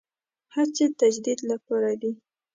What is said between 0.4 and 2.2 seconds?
هڅې تجدید لپاره دي.